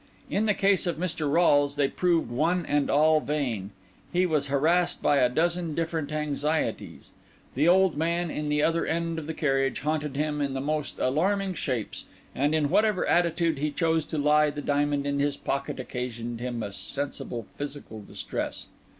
[0.31, 1.29] In the case of Mr.
[1.31, 3.69] Rolles they proved one and all vain;
[4.11, 9.27] he was harassed by a dozen different anxieties—the old man in the other end of
[9.27, 14.03] the carriage haunted him in the most alarming shapes; and in whatever attitude he chose
[14.05, 18.69] to lie the diamond in his pocket occasioned him a sensible physical distress.